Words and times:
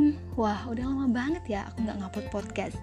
Assalamualaikum 0.00 0.40
Wah 0.40 0.64
udah 0.72 0.84
lama 0.88 1.06
banget 1.12 1.44
ya 1.44 1.60
aku 1.68 1.84
nggak 1.84 1.98
ngupload 2.00 2.26
podcast 2.32 2.76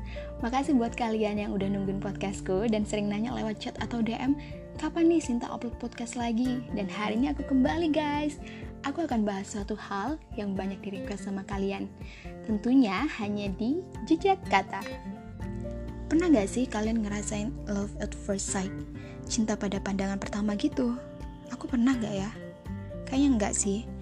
Makasih 0.45 0.77
buat 0.77 0.93
kalian 0.93 1.41
yang 1.41 1.49
udah 1.49 1.65
nungguin 1.65 1.97
podcastku 1.97 2.69
Dan 2.69 2.85
sering 2.85 3.09
nanya 3.09 3.33
lewat 3.33 3.57
chat 3.57 3.73
atau 3.81 4.05
DM 4.05 4.37
Kapan 4.77 5.09
nih 5.09 5.17
Sinta 5.17 5.49
upload 5.49 5.73
podcast 5.81 6.13
lagi? 6.13 6.61
Dan 6.77 6.85
hari 6.85 7.17
ini 7.17 7.33
aku 7.33 7.41
kembali 7.49 7.89
guys 7.89 8.37
Aku 8.85 9.09
akan 9.09 9.25
bahas 9.25 9.49
suatu 9.49 9.73
hal 9.73 10.21
yang 10.37 10.53
banyak 10.53 10.77
di 10.85 11.01
request 11.01 11.25
sama 11.25 11.41
kalian 11.49 11.89
Tentunya 12.45 13.09
hanya 13.17 13.49
di 13.49 13.81
jejak 14.05 14.37
kata 14.53 14.85
Pernah 16.13 16.29
gak 16.29 16.53
sih 16.53 16.69
kalian 16.69 17.01
ngerasain 17.01 17.49
love 17.65 17.97
at 17.97 18.13
first 18.13 18.45
sight? 18.53 18.69
Cinta 19.25 19.57
pada 19.57 19.81
pandangan 19.81 20.21
pertama 20.21 20.53
gitu? 20.53 20.93
Aku 21.49 21.65
pernah 21.65 21.97
gak 21.97 22.13
ya? 22.13 22.29
Kayaknya 23.09 23.29
enggak 23.33 23.57
sih 23.57 23.96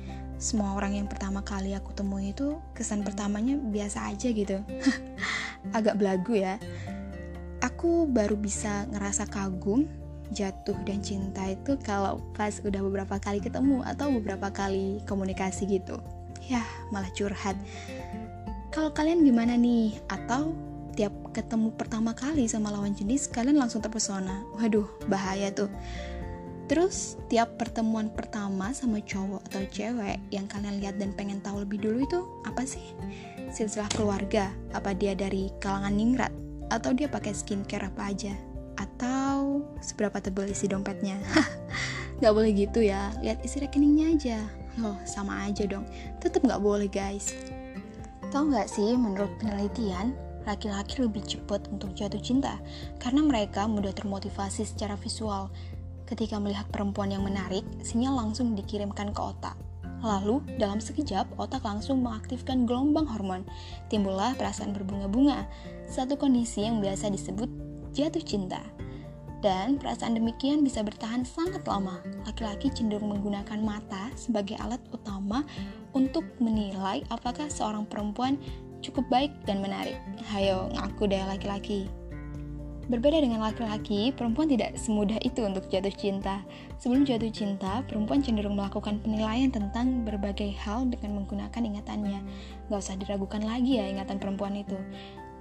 semua 0.46 0.78
orang 0.78 0.94
yang 0.94 1.10
pertama 1.10 1.42
kali 1.42 1.74
aku 1.74 1.90
temui 1.98 2.30
itu 2.30 2.62
kesan 2.78 3.02
pertamanya 3.02 3.58
biasa 3.58 4.14
aja 4.14 4.30
gitu. 4.30 4.62
Agak 5.78 5.98
belagu 5.98 6.38
ya. 6.38 6.62
Aku 7.66 8.06
baru 8.06 8.38
bisa 8.38 8.86
ngerasa 8.94 9.26
kagum 9.26 9.90
jatuh 10.30 10.78
dan 10.86 11.02
cinta 11.02 11.50
itu 11.50 11.82
kalau 11.82 12.22
pas 12.38 12.62
udah 12.62 12.78
beberapa 12.86 13.18
kali 13.18 13.42
ketemu 13.42 13.82
atau 13.90 14.14
beberapa 14.14 14.54
kali 14.54 15.02
komunikasi 15.10 15.66
gitu. 15.66 15.98
Ya 16.46 16.62
malah 16.94 17.10
curhat. 17.18 17.58
Kalau 18.70 18.94
kalian 18.94 19.26
gimana 19.26 19.58
nih? 19.58 19.98
Atau 20.06 20.54
tiap 20.94 21.12
ketemu 21.34 21.74
pertama 21.74 22.14
kali 22.14 22.46
sama 22.46 22.70
lawan 22.70 22.94
jenis 22.94 23.34
kalian 23.34 23.58
langsung 23.58 23.82
terpesona. 23.82 24.46
Waduh 24.62 24.86
bahaya 25.10 25.50
tuh 25.50 25.74
Terus, 26.66 27.22
tiap 27.30 27.62
pertemuan 27.62 28.10
pertama 28.10 28.74
sama 28.74 28.98
cowok 28.98 29.46
atau 29.54 29.62
cewek 29.70 30.18
yang 30.34 30.50
kalian 30.50 30.82
lihat 30.82 30.98
dan 30.98 31.14
pengen 31.14 31.38
tahu 31.46 31.62
lebih 31.62 31.78
dulu 31.78 32.02
itu 32.02 32.20
apa 32.42 32.66
sih? 32.66 32.98
Silsilah 33.54 33.86
keluarga, 33.94 34.50
apa 34.74 34.98
dia 34.98 35.14
dari 35.14 35.54
kalangan 35.62 35.94
ningrat? 35.94 36.34
Atau 36.74 36.98
dia 36.98 37.06
pakai 37.06 37.38
skincare 37.38 37.86
apa 37.86 38.10
aja? 38.10 38.34
Atau 38.82 39.62
seberapa 39.78 40.18
tebal 40.18 40.50
isi 40.50 40.66
dompetnya? 40.66 41.22
gak 42.26 42.34
boleh 42.34 42.50
gitu 42.50 42.82
ya, 42.82 43.14
lihat 43.22 43.46
isi 43.46 43.62
rekeningnya 43.62 44.18
aja. 44.18 44.38
Loh, 44.82 44.98
sama 45.06 45.46
aja 45.46 45.70
dong. 45.70 45.86
Tetep 46.18 46.50
gak 46.50 46.66
boleh 46.66 46.90
guys. 46.90 47.30
Tahu 48.34 48.50
gak 48.50 48.74
sih, 48.74 48.98
menurut 48.98 49.30
penelitian, 49.38 50.18
laki-laki 50.50 51.02
lebih 51.02 51.26
cepat 51.26 51.66
untuk 51.74 51.92
jatuh 51.98 52.22
cinta 52.22 52.62
karena 53.02 53.26
mereka 53.26 53.66
mudah 53.66 53.92
termotivasi 53.92 54.64
secara 54.64 54.94
visual 54.96 55.50
Ketika 56.06 56.38
melihat 56.38 56.70
perempuan 56.70 57.10
yang 57.10 57.26
menarik, 57.26 57.66
sinyal 57.82 58.14
langsung 58.14 58.54
dikirimkan 58.54 59.10
ke 59.10 59.22
otak. 59.22 59.58
Lalu, 60.06 60.38
dalam 60.62 60.78
sekejap, 60.78 61.26
otak 61.42 61.66
langsung 61.66 62.06
mengaktifkan 62.06 62.70
gelombang 62.70 63.10
hormon. 63.10 63.42
Timbullah 63.90 64.38
perasaan 64.38 64.70
berbunga-bunga, 64.70 65.50
satu 65.90 66.14
kondisi 66.14 66.62
yang 66.62 66.78
biasa 66.78 67.10
disebut 67.10 67.50
jatuh 67.90 68.22
cinta. 68.22 68.62
Dan 69.42 69.82
perasaan 69.82 70.18
demikian 70.18 70.62
bisa 70.62 70.86
bertahan 70.86 71.26
sangat 71.26 71.66
lama. 71.66 72.02
Laki-laki 72.26 72.70
cenderung 72.74 73.14
menggunakan 73.14 73.62
mata 73.62 74.14
sebagai 74.14 74.58
alat 74.62 74.82
utama 74.94 75.42
untuk 75.98 76.26
menilai 76.38 77.02
apakah 77.10 77.50
seorang 77.50 77.86
perempuan 77.86 78.38
cukup 78.86 79.06
baik 79.10 79.34
dan 79.50 79.62
menarik. 79.62 79.98
Hayo, 80.30 80.70
ngaku 80.74 81.10
deh 81.10 81.26
laki-laki. 81.26 81.90
Berbeda 82.86 83.18
dengan 83.18 83.42
laki-laki, 83.42 84.14
perempuan 84.14 84.46
tidak 84.46 84.78
semudah 84.78 85.18
itu 85.26 85.42
untuk 85.42 85.66
jatuh 85.74 85.90
cinta. 85.90 86.46
Sebelum 86.78 87.02
jatuh 87.02 87.34
cinta, 87.34 87.82
perempuan 87.90 88.22
cenderung 88.22 88.54
melakukan 88.54 89.02
penilaian 89.02 89.50
tentang 89.50 90.06
berbagai 90.06 90.54
hal 90.62 90.86
dengan 90.86 91.18
menggunakan 91.18 91.58
ingatannya. 91.58 92.22
Gak 92.70 92.78
usah 92.78 92.94
diragukan 93.02 93.42
lagi 93.42 93.82
ya 93.82 93.90
ingatan 93.90 94.22
perempuan 94.22 94.62
itu. 94.62 94.78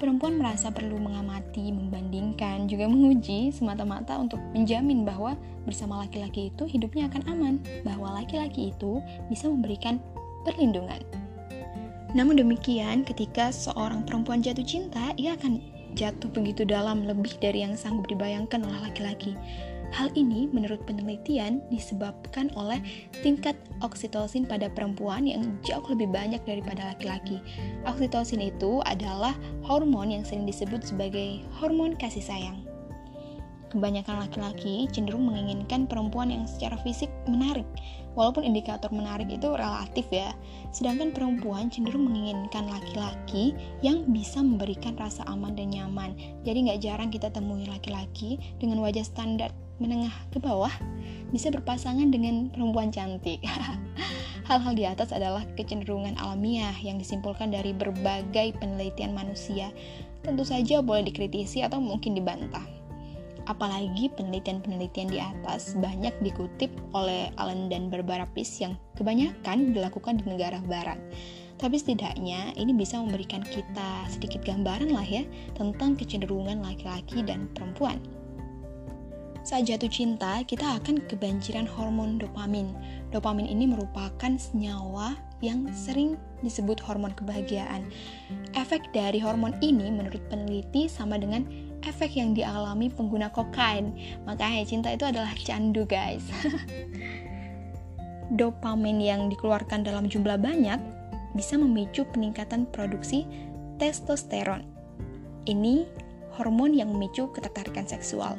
Perempuan 0.00 0.40
merasa 0.40 0.72
perlu 0.72 0.96
mengamati, 0.96 1.68
membandingkan, 1.68 2.64
juga 2.64 2.88
menguji 2.88 3.52
semata-mata 3.52 4.16
untuk 4.16 4.40
menjamin 4.56 5.04
bahwa 5.04 5.36
bersama 5.68 6.00
laki-laki 6.00 6.48
itu 6.48 6.64
hidupnya 6.64 7.12
akan 7.12 7.28
aman, 7.28 7.54
bahwa 7.84 8.24
laki-laki 8.24 8.72
itu 8.72 9.04
bisa 9.28 9.52
memberikan 9.52 10.00
perlindungan. 10.48 11.04
Namun 12.16 12.40
demikian, 12.40 13.04
ketika 13.04 13.52
seorang 13.52 14.06
perempuan 14.06 14.40
jatuh 14.40 14.64
cinta, 14.64 15.12
ia 15.20 15.36
akan 15.36 15.73
jatuh 15.94 16.30
begitu 16.30 16.66
dalam 16.66 17.06
lebih 17.06 17.38
dari 17.38 17.62
yang 17.62 17.78
sanggup 17.78 18.10
dibayangkan 18.10 18.62
oleh 18.62 18.80
laki-laki. 18.90 19.38
Hal 19.94 20.10
ini 20.18 20.50
menurut 20.50 20.82
penelitian 20.90 21.62
disebabkan 21.70 22.50
oleh 22.58 22.82
tingkat 23.22 23.54
oksitosin 23.78 24.42
pada 24.42 24.66
perempuan 24.66 25.22
yang 25.22 25.54
jauh 25.62 25.86
lebih 25.86 26.10
banyak 26.10 26.42
daripada 26.42 26.90
laki-laki. 26.90 27.38
Oksitosin 27.86 28.42
itu 28.42 28.82
adalah 28.90 29.38
hormon 29.62 30.10
yang 30.10 30.26
sering 30.26 30.50
disebut 30.50 30.82
sebagai 30.82 31.46
hormon 31.62 31.94
kasih 31.94 32.26
sayang. 32.26 32.58
Kebanyakan 33.70 34.26
laki-laki 34.26 34.90
cenderung 34.90 35.30
menginginkan 35.30 35.86
perempuan 35.86 36.30
yang 36.30 36.46
secara 36.50 36.74
fisik 36.82 37.10
menarik, 37.30 37.66
walaupun 38.14 38.46
indikator 38.46 38.90
menarik 38.90 39.30
itu 39.30 39.46
relatif 39.52 40.06
ya. 40.10 40.34
Sedangkan 40.74 41.14
perempuan 41.14 41.70
cenderung 41.70 42.10
menginginkan 42.10 42.66
laki-laki 42.66 43.54
yang 43.84 44.06
bisa 44.10 44.42
memberikan 44.42 44.98
rasa 44.98 45.22
aman 45.30 45.54
dan 45.54 45.70
nyaman. 45.70 46.16
Jadi 46.42 46.70
nggak 46.70 46.80
jarang 46.82 47.10
kita 47.10 47.30
temui 47.30 47.66
laki-laki 47.66 48.40
dengan 48.58 48.82
wajah 48.82 49.06
standar 49.06 49.54
menengah 49.82 50.14
ke 50.30 50.38
bawah 50.38 50.70
bisa 51.34 51.50
berpasangan 51.50 52.10
dengan 52.10 52.50
perempuan 52.50 52.94
cantik. 52.94 53.42
Hal-hal 54.48 54.76
di 54.76 54.84
atas 54.84 55.10
adalah 55.10 55.42
kecenderungan 55.56 56.20
alamiah 56.20 56.76
yang 56.84 57.00
disimpulkan 57.00 57.48
dari 57.50 57.72
berbagai 57.72 58.54
penelitian 58.60 59.16
manusia. 59.16 59.72
Tentu 60.20 60.44
saja 60.44 60.84
boleh 60.84 61.08
dikritisi 61.08 61.64
atau 61.64 61.80
mungkin 61.80 62.12
dibantah. 62.12 62.73
Apalagi 63.44 64.08
penelitian-penelitian 64.16 65.08
di 65.12 65.20
atas 65.20 65.76
banyak 65.76 66.12
dikutip 66.24 66.72
oleh 66.96 67.28
Allen 67.36 67.68
dan 67.68 67.92
Barbara 67.92 68.24
Pease 68.32 68.64
yang 68.64 68.74
kebanyakan 68.96 69.76
dilakukan 69.76 70.20
di 70.20 70.24
negara 70.24 70.60
barat. 70.64 70.96
Tapi 71.60 71.76
setidaknya 71.78 72.56
ini 72.58 72.74
bisa 72.74 72.98
memberikan 72.98 73.44
kita 73.44 74.08
sedikit 74.10 74.42
gambaran 74.42 74.90
lah 74.90 75.06
ya 75.06 75.22
tentang 75.54 75.94
kecenderungan 75.94 76.64
laki-laki 76.64 77.22
dan 77.22 77.46
perempuan. 77.54 78.00
Saat 79.44 79.68
jatuh 79.68 79.92
cinta, 79.92 80.40
kita 80.48 80.80
akan 80.80 81.04
kebanjiran 81.04 81.68
hormon 81.68 82.16
dopamin. 82.16 82.72
Dopamin 83.12 83.44
ini 83.44 83.68
merupakan 83.68 84.32
senyawa 84.40 85.12
yang 85.44 85.68
sering 85.76 86.16
disebut 86.40 86.80
hormon 86.80 87.12
kebahagiaan. 87.12 87.84
Efek 88.56 88.88
dari 88.96 89.20
hormon 89.20 89.52
ini 89.60 89.92
menurut 89.92 90.24
peneliti 90.32 90.88
sama 90.88 91.20
dengan 91.20 91.44
efek 91.86 92.16
yang 92.16 92.32
dialami 92.32 92.88
pengguna 92.90 93.30
kokain. 93.30 93.94
Makanya 94.24 94.64
cinta 94.64 94.88
itu 94.92 95.04
adalah 95.04 95.30
candu, 95.36 95.84
guys. 95.84 96.24
Dopamin 98.38 98.98
yang 99.04 99.28
dikeluarkan 99.28 99.84
dalam 99.84 100.08
jumlah 100.08 100.40
banyak 100.40 100.80
bisa 101.36 101.60
memicu 101.60 102.08
peningkatan 102.10 102.64
produksi 102.72 103.28
testosteron. 103.76 104.64
Ini 105.44 105.84
hormon 106.40 106.72
yang 106.72 106.90
memicu 106.90 107.28
ketertarikan 107.30 107.84
seksual 107.84 108.34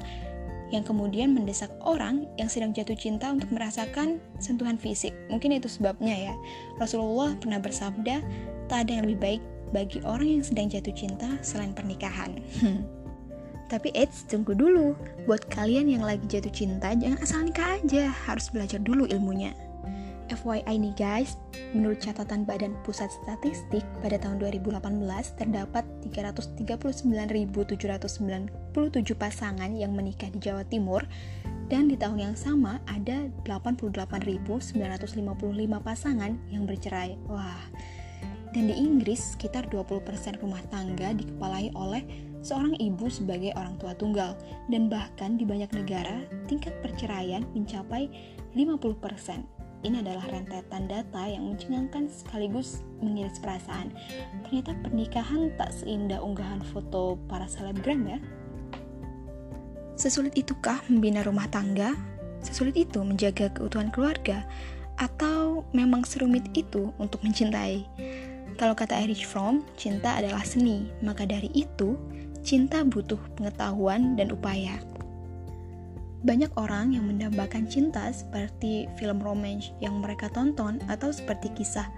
yang 0.74 0.82
kemudian 0.82 1.30
mendesak 1.32 1.70
orang 1.86 2.26
yang 2.42 2.50
sedang 2.50 2.74
jatuh 2.74 2.98
cinta 2.98 3.30
untuk 3.30 3.54
merasakan 3.54 4.18
sentuhan 4.42 4.82
fisik. 4.82 5.14
Mungkin 5.30 5.54
itu 5.54 5.70
sebabnya 5.70 6.18
ya. 6.18 6.34
Rasulullah 6.82 7.38
pernah 7.38 7.62
bersabda, 7.62 8.26
tak 8.66 8.90
ada 8.90 8.92
yang 8.98 9.06
lebih 9.06 9.22
baik 9.22 9.42
bagi 9.70 10.00
orang 10.02 10.42
yang 10.42 10.44
sedang 10.44 10.68
jatuh 10.68 10.96
cinta 10.98 11.30
selain 11.46 11.72
pernikahan. 11.72 12.42
Tapi 13.66 13.90
eits, 13.98 14.30
tunggu 14.30 14.54
dulu. 14.54 14.94
Buat 15.26 15.50
kalian 15.50 15.90
yang 15.90 16.06
lagi 16.06 16.26
jatuh 16.30 16.54
cinta, 16.54 16.94
jangan 16.94 17.18
asal 17.22 17.42
nikah 17.42 17.82
aja. 17.82 18.14
Harus 18.30 18.54
belajar 18.54 18.78
dulu 18.82 19.10
ilmunya. 19.10 19.58
FYI 20.26 20.82
nih 20.82 20.98
guys, 20.98 21.38
menurut 21.78 22.02
catatan 22.02 22.50
Badan 22.50 22.74
Pusat 22.82 23.14
Statistik 23.14 23.86
pada 24.02 24.18
tahun 24.18 24.42
2018 24.42 24.82
terdapat 25.38 25.86
339.797 26.10 27.54
pasangan 29.14 29.70
yang 29.70 29.94
menikah 29.94 30.26
di 30.34 30.42
Jawa 30.42 30.66
Timur 30.66 31.06
dan 31.70 31.90
di 31.90 31.98
tahun 31.98 32.34
yang 32.34 32.36
sama 32.38 32.82
ada 32.90 33.30
88.955 33.46 34.74
pasangan 35.82 36.32
yang 36.50 36.66
bercerai. 36.66 37.18
Wah. 37.30 37.62
Dan 38.54 38.72
di 38.72 38.76
Inggris 38.80 39.36
sekitar 39.36 39.68
20% 39.68 40.40
rumah 40.40 40.64
tangga 40.72 41.12
dikepalai 41.12 41.76
oleh 41.76 42.08
seorang 42.46 42.78
ibu 42.78 43.10
sebagai 43.10 43.50
orang 43.58 43.74
tua 43.82 43.98
tunggal, 43.98 44.38
dan 44.70 44.86
bahkan 44.86 45.34
di 45.34 45.50
banyak 45.50 45.74
negara 45.74 46.22
tingkat 46.46 46.78
perceraian 46.86 47.42
mencapai 47.58 48.06
50%. 48.54 49.42
Ini 49.86 50.02
adalah 50.02 50.26
rentetan 50.30 50.90
data 50.90 51.30
yang 51.30 51.54
mencengangkan 51.54 52.10
sekaligus 52.10 52.86
mengiris 53.02 53.38
perasaan. 53.38 53.94
Ternyata 54.46 54.74
pernikahan 54.82 55.54
tak 55.58 55.74
seindah 55.74 56.22
unggahan 56.22 56.62
foto 56.74 57.18
para 57.30 57.46
selebgram 57.46 58.06
ya. 58.06 58.18
Sesulit 59.94 60.34
itukah 60.38 60.82
membina 60.90 61.22
rumah 61.22 61.46
tangga? 61.50 61.94
Sesulit 62.42 62.78
itu 62.78 63.02
menjaga 63.02 63.54
keutuhan 63.54 63.94
keluarga? 63.94 64.46
Atau 64.98 65.70
memang 65.70 66.02
serumit 66.02 66.50
itu 66.58 66.90
untuk 66.98 67.22
mencintai? 67.22 67.86
Kalau 68.56 68.72
kata 68.72 68.96
Erich 69.04 69.28
Fromm, 69.28 69.68
cinta 69.76 70.16
adalah 70.16 70.42
seni, 70.48 70.88
maka 71.04 71.28
dari 71.28 71.52
itu, 71.52 72.00
cinta 72.46 72.86
butuh 72.86 73.18
pengetahuan 73.34 74.14
dan 74.14 74.30
upaya. 74.30 74.78
Banyak 76.22 76.54
orang 76.58 76.94
yang 76.94 77.10
mendambakan 77.10 77.66
cinta 77.66 78.06
seperti 78.14 78.86
film 79.02 79.18
romance 79.18 79.74
yang 79.82 79.98
mereka 79.98 80.30
tonton 80.30 80.78
atau 80.86 81.10
seperti 81.10 81.50
kisah 81.58 81.90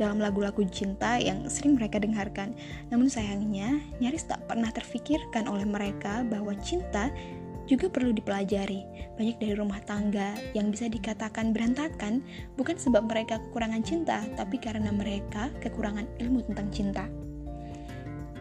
dalam 0.00 0.16
lagu-lagu 0.16 0.64
cinta 0.72 1.20
yang 1.20 1.44
sering 1.52 1.76
mereka 1.76 2.00
dengarkan. 2.00 2.56
Namun 2.88 3.12
sayangnya, 3.12 3.76
nyaris 4.00 4.24
tak 4.24 4.40
pernah 4.48 4.72
terfikirkan 4.72 5.44
oleh 5.44 5.68
mereka 5.68 6.24
bahwa 6.24 6.56
cinta 6.64 7.12
juga 7.68 7.92
perlu 7.92 8.16
dipelajari. 8.16 8.82
Banyak 9.20 9.36
dari 9.36 9.52
rumah 9.52 9.84
tangga 9.84 10.32
yang 10.56 10.72
bisa 10.72 10.88
dikatakan 10.88 11.52
berantakan 11.52 12.24
bukan 12.56 12.80
sebab 12.80 13.04
mereka 13.04 13.36
kekurangan 13.48 13.84
cinta, 13.84 14.24
tapi 14.34 14.56
karena 14.56 14.88
mereka 14.88 15.52
kekurangan 15.60 16.08
ilmu 16.16 16.40
tentang 16.48 16.68
cinta. 16.72 17.19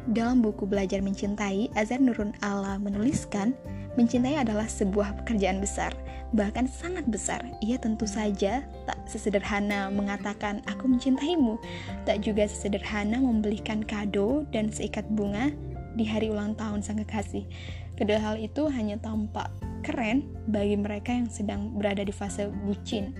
Dalam 0.08 0.40
buku 0.40 0.64
Belajar 0.64 1.04
Mencintai, 1.04 1.68
Azhar 1.76 2.00
Nurun 2.00 2.32
Allah 2.40 2.80
menuliskan, 2.80 3.52
mencintai 4.00 4.40
adalah 4.40 4.64
sebuah 4.64 5.24
pekerjaan 5.24 5.60
besar, 5.60 5.92
bahkan 6.32 6.72
sangat 6.72 7.04
besar. 7.12 7.44
Ia 7.60 7.76
tentu 7.76 8.08
saja 8.08 8.64
tak 8.88 9.00
sesederhana 9.10 9.92
mengatakan 9.92 10.64
aku 10.72 10.88
mencintaimu, 10.88 11.60
tak 12.08 12.24
juga 12.24 12.48
sesederhana 12.48 13.20
membelikan 13.20 13.84
kado 13.84 14.48
dan 14.56 14.72
seikat 14.72 15.04
bunga 15.12 15.52
di 16.00 16.08
hari 16.08 16.32
ulang 16.32 16.56
tahun 16.56 16.80
sang 16.80 17.04
kekasih. 17.04 17.44
Kedua 18.00 18.22
hal 18.24 18.40
itu 18.40 18.72
hanya 18.72 18.96
tampak 19.04 19.52
keren 19.84 20.32
bagi 20.48 20.80
mereka 20.80 21.12
yang 21.12 21.28
sedang 21.28 21.76
berada 21.76 22.06
di 22.06 22.16
fase 22.16 22.48
bucin. 22.64 23.12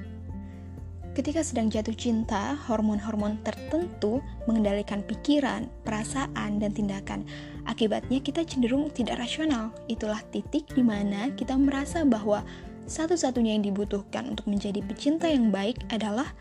Ketika 1.20 1.44
sedang 1.44 1.68
jatuh 1.68 1.92
cinta, 2.00 2.56
hormon-hormon 2.72 3.44
tertentu 3.44 4.24
mengendalikan 4.48 5.04
pikiran, 5.04 5.68
perasaan, 5.84 6.64
dan 6.64 6.72
tindakan. 6.72 7.28
Akibatnya 7.68 8.24
kita 8.24 8.48
cenderung 8.48 8.88
tidak 8.88 9.20
rasional. 9.20 9.76
Itulah 9.92 10.24
titik 10.32 10.72
di 10.72 10.80
mana 10.80 11.28
kita 11.36 11.60
merasa 11.60 12.08
bahwa 12.08 12.48
satu-satunya 12.88 13.60
yang 13.60 13.68
dibutuhkan 13.68 14.32
untuk 14.32 14.48
menjadi 14.48 14.80
pecinta 14.80 15.28
yang 15.28 15.52
baik 15.52 15.84
adalah 15.92 16.32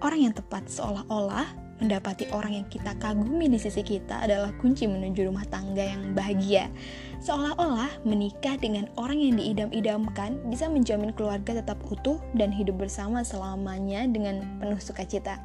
orang 0.00 0.24
yang 0.24 0.32
tepat 0.32 0.64
seolah-olah 0.64 1.52
mendapati 1.82 2.30
orang 2.30 2.62
yang 2.62 2.66
kita 2.70 2.94
kagumi 3.02 3.50
di 3.50 3.58
sisi 3.58 3.82
kita 3.82 4.22
adalah 4.22 4.54
kunci 4.62 4.86
menuju 4.86 5.26
rumah 5.26 5.42
tangga 5.50 5.82
yang 5.82 6.14
bahagia. 6.14 6.70
Seolah-olah 7.18 8.06
menikah 8.06 8.54
dengan 8.62 8.86
orang 8.94 9.18
yang 9.18 9.34
diidam-idamkan 9.34 10.38
bisa 10.46 10.70
menjamin 10.70 11.10
keluarga 11.10 11.58
tetap 11.58 11.82
utuh 11.90 12.22
dan 12.38 12.54
hidup 12.54 12.78
bersama 12.78 13.26
selamanya 13.26 14.06
dengan 14.06 14.62
penuh 14.62 14.78
sukacita. 14.78 15.42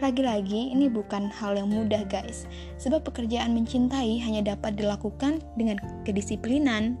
Lagi-lagi, 0.00 0.72
ini 0.72 0.92
bukan 0.92 1.32
hal 1.32 1.56
yang 1.56 1.72
mudah, 1.72 2.04
guys, 2.04 2.44
sebab 2.76 3.08
pekerjaan 3.08 3.56
mencintai 3.56 4.20
hanya 4.20 4.54
dapat 4.54 4.76
dilakukan 4.76 5.40
dengan 5.56 5.80
kedisiplinan, 6.04 7.00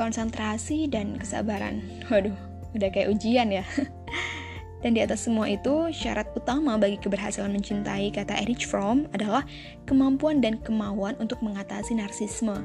konsentrasi, 0.00 0.88
dan 0.88 1.20
kesabaran. 1.20 1.84
Waduh, 2.08 2.34
udah 2.72 2.88
kayak 2.88 3.12
ujian 3.12 3.52
ya. 3.52 3.64
Dan 4.84 4.92
di 4.92 5.00
atas 5.00 5.24
semua 5.24 5.48
itu, 5.48 5.88
syarat 5.90 6.28
utama 6.36 6.76
bagi 6.76 7.00
keberhasilan 7.00 7.52
mencintai, 7.52 8.12
kata 8.12 8.36
Erich 8.44 8.68
Fromm, 8.68 9.08
adalah 9.16 9.42
kemampuan 9.88 10.44
dan 10.44 10.60
kemauan 10.60 11.16
untuk 11.16 11.40
mengatasi 11.40 11.96
narsisme. 11.96 12.60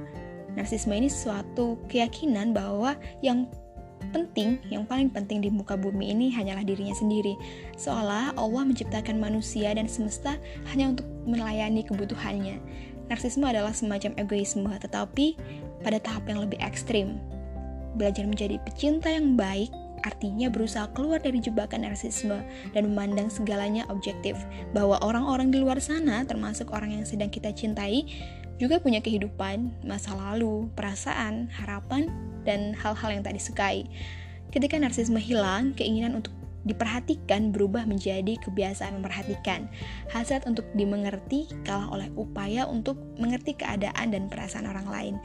Narsisme 0.60 0.92
ini 0.92 1.08
suatu 1.08 1.80
keyakinan 1.88 2.52
bahwa 2.52 3.00
yang 3.24 3.48
penting, 4.12 4.60
yang 4.68 4.84
paling 4.84 5.08
penting 5.08 5.40
di 5.40 5.48
muka 5.48 5.80
bumi 5.80 6.12
ini 6.12 6.28
hanyalah 6.36 6.68
dirinya 6.68 6.92
sendiri. 6.92 7.40
Seolah 7.80 8.36
Allah 8.36 8.64
menciptakan 8.68 9.16
manusia 9.22 9.72
dan 9.72 9.88
semesta 9.88 10.36
hanya 10.76 10.92
untuk 10.98 11.08
melayani 11.24 11.88
kebutuhannya. 11.88 12.60
Narsisme 13.08 13.48
adalah 13.48 13.72
semacam 13.72 14.12
egoisme, 14.20 14.68
tetapi 14.68 15.40
pada 15.84 16.00
tahap 16.04 16.28
yang 16.28 16.44
lebih 16.44 16.60
ekstrim. 16.60 17.20
Belajar 17.96 18.24
menjadi 18.24 18.60
pecinta 18.64 19.12
yang 19.12 19.36
baik 19.36 19.72
artinya 20.02 20.52
berusaha 20.52 20.90
keluar 20.92 21.22
dari 21.22 21.40
jebakan 21.40 21.86
narsisme 21.88 22.42
dan 22.74 22.82
memandang 22.90 23.30
segalanya 23.30 23.88
objektif, 23.88 24.38
bahwa 24.76 25.00
orang-orang 25.02 25.50
di 25.54 25.62
luar 25.62 25.78
sana, 25.78 26.26
termasuk 26.28 26.70
orang 26.74 26.98
yang 27.02 27.06
sedang 27.06 27.30
kita 27.30 27.54
cintai, 27.54 28.06
juga 28.62 28.78
punya 28.78 29.02
kehidupan, 29.02 29.74
masa 29.82 30.14
lalu, 30.14 30.70
perasaan, 30.78 31.50
harapan, 31.50 32.10
dan 32.46 32.78
hal-hal 32.78 33.10
yang 33.10 33.24
tak 33.26 33.34
disukai. 33.34 33.90
Ketika 34.54 34.78
narsisme 34.78 35.18
hilang, 35.18 35.74
keinginan 35.74 36.14
untuk 36.14 36.36
diperhatikan 36.66 37.50
berubah 37.50 37.90
menjadi 37.90 38.38
kebiasaan 38.38 39.02
memperhatikan. 39.02 39.66
Hasrat 40.14 40.46
untuk 40.46 40.66
dimengerti 40.78 41.50
kalah 41.66 41.90
oleh 41.90 42.10
upaya 42.14 42.70
untuk 42.70 43.02
mengerti 43.18 43.58
keadaan 43.58 44.14
dan 44.14 44.30
perasaan 44.30 44.70
orang 44.70 44.88
lain. 44.90 45.16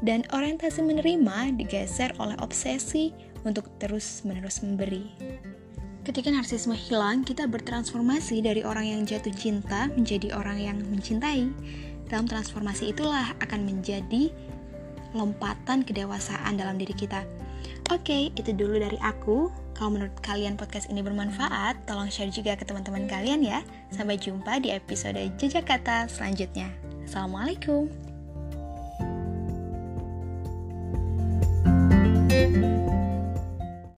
Dan 0.00 0.24
orientasi 0.32 0.80
menerima 0.80 1.56
digeser 1.60 2.16
oleh 2.16 2.36
obsesi 2.40 3.12
untuk 3.44 3.68
terus-menerus 3.82 4.62
memberi. 4.64 5.10
Ketika 6.06 6.30
narsisme 6.30 6.78
hilang, 6.78 7.26
kita 7.26 7.50
bertransformasi 7.50 8.38
dari 8.38 8.62
orang 8.62 8.86
yang 8.86 9.02
jatuh 9.02 9.34
cinta 9.34 9.90
menjadi 9.90 10.38
orang 10.38 10.62
yang 10.62 10.78
mencintai. 10.78 11.50
Dalam 12.06 12.30
transformasi 12.30 12.94
itulah 12.94 13.34
akan 13.42 13.66
menjadi 13.66 14.30
lompatan 15.18 15.82
kedewasaan 15.82 16.54
dalam 16.54 16.78
diri 16.78 16.94
kita. 16.94 17.26
Oke, 17.90 18.30
itu 18.38 18.54
dulu 18.54 18.78
dari 18.78 18.94
aku. 19.02 19.50
Kalau 19.74 19.92
menurut 19.92 20.14
kalian 20.22 20.54
podcast 20.54 20.86
ini 20.94 21.02
bermanfaat, 21.02 21.90
tolong 21.90 22.06
share 22.06 22.30
juga 22.30 22.54
ke 22.54 22.62
teman-teman 22.62 23.10
kalian 23.10 23.42
ya. 23.42 23.66
Sampai 23.90 24.14
jumpa 24.14 24.62
di 24.62 24.70
episode 24.70 25.18
Jejak 25.42 25.66
Kata 25.66 26.06
selanjutnya. 26.06 26.70
Assalamualaikum. 27.02 27.90
thank 32.26 32.56
you 32.56 32.95